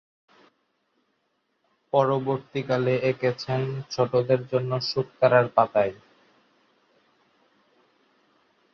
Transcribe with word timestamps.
পরবর্তীকালে 1.93 2.93
এঁকেছেন 3.09 3.61
ছোটদের 3.91 4.41
জন্য 4.51 4.71
‘শুকতারা’র 4.89 5.47
পাতায়। 5.55 5.93